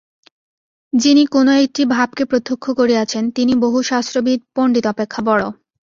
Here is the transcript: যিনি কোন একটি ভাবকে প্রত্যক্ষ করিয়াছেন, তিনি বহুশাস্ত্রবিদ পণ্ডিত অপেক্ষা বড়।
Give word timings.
যিনি 0.93 1.23
কোন 1.25 1.47
একটি 1.57 1.81
ভাবকে 1.85 2.23
প্রত্যক্ষ 2.25 2.65
করিয়াছেন, 2.71 3.23
তিনি 3.31 3.53
বহুশাস্ত্রবিদ 3.55 4.39
পণ্ডিত 4.55 4.85
অপেক্ষা 4.87 5.21
বড়। 5.21 5.41